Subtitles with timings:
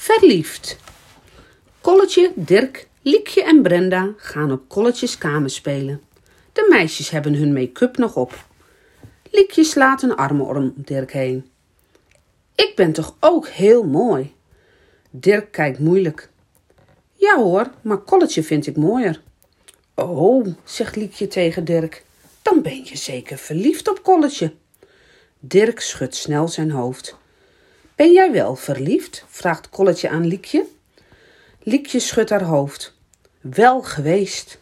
[0.00, 0.76] Verliefd.
[1.80, 6.02] Kolletje, Dirk, Liekje en Brenda gaan op Kolletjes kamer spelen.
[6.52, 8.46] De meisjes hebben hun make-up nog op.
[9.30, 11.50] Liekje slaat een arm om Dirk heen.
[12.54, 14.34] Ik ben toch ook heel mooi?
[15.10, 16.30] Dirk kijkt moeilijk.
[17.14, 19.22] Ja hoor, maar Kolletje vind ik mooier.
[19.94, 22.04] Oh, zegt Liekje tegen Dirk,
[22.42, 24.52] dan ben je zeker verliefd op Kolletje.
[25.38, 27.17] Dirk schudt snel zijn hoofd.
[27.98, 29.24] Ben jij wel verliefd?
[29.28, 30.66] vraagt Kolletje aan Liekje.
[31.62, 32.94] Liekje schudt haar hoofd.
[33.40, 34.58] Wel geweest.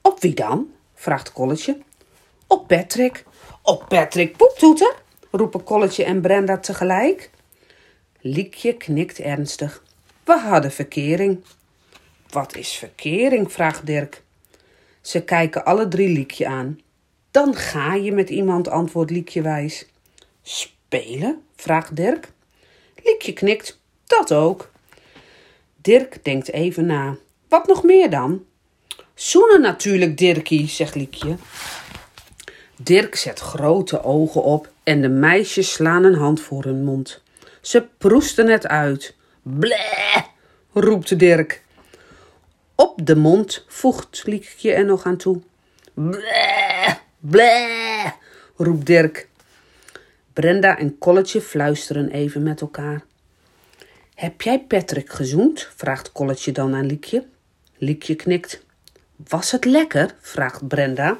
[0.00, 0.72] Op wie dan?
[0.94, 1.78] vraagt Kolletje.
[2.46, 3.24] Op Patrick.
[3.62, 4.94] Op Patrick Poeptoeter?
[5.30, 7.30] roepen Kolletje en Brenda tegelijk.
[8.20, 9.82] Liekje knikt ernstig.
[10.24, 11.44] We hadden verkering.
[12.30, 13.52] Wat is verkering?
[13.52, 14.22] vraagt Dirk.
[15.00, 16.80] Ze kijken alle drie Liekje aan.
[17.30, 19.86] Dan ga je met iemand, antwoordt Liekje wijs.
[20.42, 21.42] Spelen?
[21.56, 22.32] vraagt Dirk.
[23.02, 23.80] Liekje knikt.
[24.06, 24.70] Dat ook.
[25.76, 27.16] Dirk denkt even na.
[27.48, 28.44] Wat nog meer dan?
[29.14, 31.36] Zoenen natuurlijk, Dirkie, zegt Liekje.
[32.76, 37.22] Dirk zet grote ogen op en de meisjes slaan een hand voor hun mond.
[37.60, 39.14] Ze proesten het uit.
[39.42, 40.22] Bleh,
[40.72, 41.62] roept Dirk.
[42.74, 45.40] Op de mond voegt Liekje er nog aan toe.
[45.94, 48.10] Bleh, bleh,
[48.56, 49.28] roept Dirk.
[50.34, 53.02] Brenda en Kolletje fluisteren even met elkaar.
[54.14, 55.68] Heb jij Patrick gezoend?
[55.76, 57.26] vraagt Kolletje dan aan Liekje.
[57.76, 58.62] Liekje knikt.
[59.28, 60.14] Was het lekker?
[60.20, 61.18] vraagt Brenda.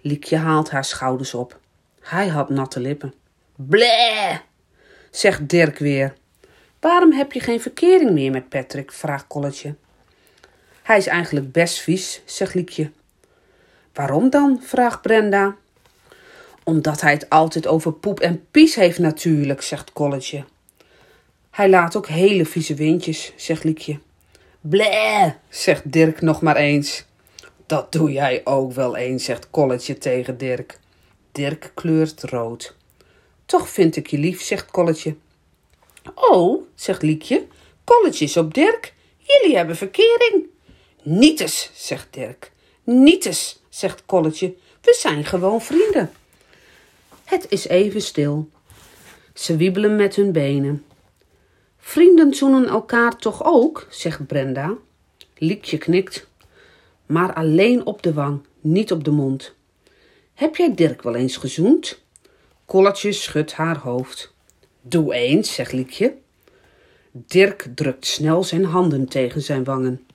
[0.00, 1.60] Liekje haalt haar schouders op.
[2.00, 3.14] Hij had natte lippen.
[3.56, 4.38] Bleh,
[5.10, 6.14] zegt Dirk weer.
[6.80, 8.92] Waarom heb je geen verkering meer met Patrick?
[8.92, 9.74] vraagt Kolletje.
[10.82, 12.90] Hij is eigenlijk best vies, zegt Liekje.
[13.92, 14.60] Waarom dan?
[14.62, 15.56] vraagt Brenda.
[16.64, 20.44] Omdat hij het altijd over poep en pies heeft natuurlijk, zegt Kolletje.
[21.50, 23.98] Hij laat ook hele vieze windjes, zegt Liekje.
[24.60, 27.04] Bleh, zegt Dirk nog maar eens.
[27.66, 30.78] Dat doe jij ook wel eens, zegt Kolletje tegen Dirk.
[31.32, 32.76] Dirk kleurt rood.
[33.46, 35.16] Toch vind ik je lief, zegt Kolletje.
[36.14, 37.46] Oh, zegt Liekje,
[37.84, 38.94] Kolletje is op Dirk.
[39.18, 40.46] Jullie hebben verkering.
[41.02, 42.52] Nietes, zegt Dirk.
[42.84, 44.54] Nietes, zegt Kolletje.
[44.82, 46.12] We zijn gewoon vrienden.
[47.24, 48.48] Het is even stil.
[49.34, 50.84] Ze wiebelen met hun benen.
[51.78, 54.74] Vrienden zoenen elkaar toch ook, zegt Brenda.
[55.38, 56.26] Liekje knikt,
[57.06, 59.54] maar alleen op de wang, niet op de mond.
[60.34, 62.02] Heb jij Dirk wel eens gezoend?
[62.64, 64.34] Kolletje schudt haar hoofd.
[64.80, 66.14] Doe eens, zegt Liekje.
[67.12, 70.06] Dirk drukt snel zijn handen tegen zijn wangen.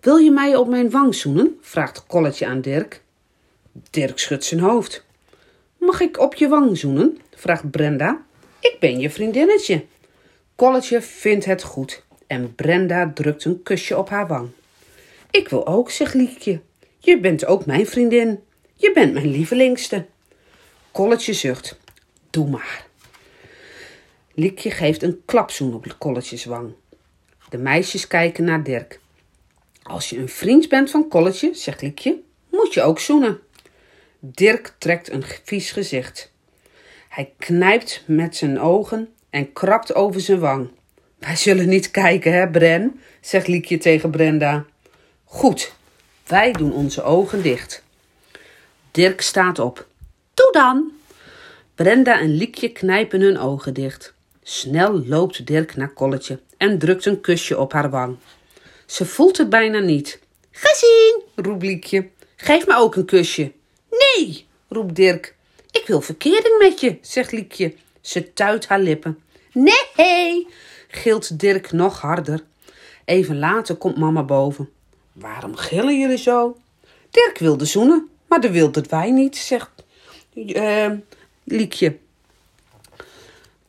[0.00, 1.58] Wil je mij op mijn wang zoenen?
[1.60, 3.02] vraagt Kolletje aan Dirk.
[3.90, 5.06] Dirk schudt zijn hoofd.
[5.78, 7.18] Mag ik op je wang zoenen?
[7.34, 8.24] vraagt Brenda.
[8.60, 9.84] Ik ben je vriendinnetje.
[10.54, 14.48] Kolletje vindt het goed en Brenda drukt een kusje op haar wang.
[15.30, 16.60] Ik wil ook, zegt Liekje.
[16.98, 18.40] Je bent ook mijn vriendin.
[18.74, 20.06] Je bent mijn lievelingste.
[20.90, 21.78] Kolletje zucht.
[22.30, 22.86] Doe maar.
[24.34, 26.72] Liekje geeft een klapzoen op Kolletjes wang.
[27.50, 29.00] De meisjes kijken naar Dirk.
[29.82, 33.40] Als je een vriend bent van Kolletje, zegt Liekje, moet je ook zoenen.
[34.20, 36.32] Dirk trekt een vies gezicht.
[37.08, 40.70] Hij knijpt met zijn ogen en krabt over zijn wang.
[41.18, 44.64] Wij zullen niet kijken, hè, Bren, zegt Liekje tegen Brenda.
[45.24, 45.72] Goed,
[46.26, 47.82] wij doen onze ogen dicht.
[48.90, 49.86] Dirk staat op.
[50.34, 50.92] Doe dan!
[51.74, 54.14] Brenda en Liekje knijpen hun ogen dicht.
[54.42, 58.16] Snel loopt Dirk naar Kolletje en drukt een kusje op haar wang.
[58.86, 60.20] Ze voelt het bijna niet.
[60.50, 62.08] Gezien, roept Liekje.
[62.36, 63.52] Geef me ook een kusje.
[63.90, 65.36] Nee, roept Dirk.
[65.70, 67.74] Ik wil verkering met je, zegt Liekje.
[68.00, 69.18] Ze tuit haar lippen.
[69.52, 70.46] Nee,
[70.88, 72.44] gilt Dirk nog harder.
[73.04, 74.70] Even later komt mama boven.
[75.12, 76.56] Waarom gillen jullie zo?
[77.10, 79.70] Dirk wilde zoenen, maar dat wilden wij niet, zegt
[80.34, 80.90] uh,
[81.44, 81.98] Liekje.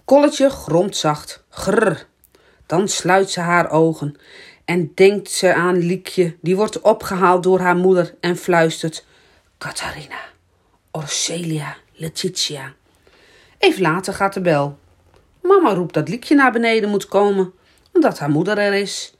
[0.05, 1.43] Kolletje gromt zacht.
[1.49, 2.07] Grrr.
[2.65, 4.15] Dan sluit ze haar ogen
[4.65, 9.05] en denkt ze aan Liekje, die wordt opgehaald door haar moeder en fluistert:
[9.59, 10.19] Catharina,
[10.91, 12.73] Orcelia, Letitia.
[13.57, 14.77] Even later gaat de bel.
[15.41, 17.53] Mama roept dat Liekje naar beneden moet komen,
[17.93, 19.13] omdat haar moeder er is.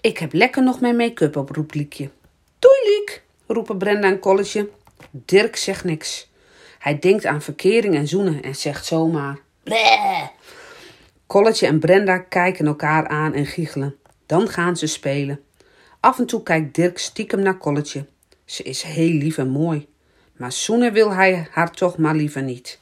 [0.00, 2.10] Ik heb lekker nog mijn make-up op, roept Liekje.
[2.58, 4.70] Doei, Liek, roepen Brenda en Kolletje.
[5.10, 6.30] Dirk zegt niks.
[6.78, 10.28] Hij denkt aan verkering en zoenen en zegt zomaar: Bleh.
[11.26, 13.96] Kolletje en Brenda kijken elkaar aan en giechelen.
[14.26, 15.40] Dan gaan ze spelen.
[16.00, 18.06] Af en toe kijkt Dirk stiekem naar Kolletje.
[18.48, 19.86] Ze is heel lief en mooi,
[20.36, 22.80] maar zoenen wil hij haar toch maar liever niet.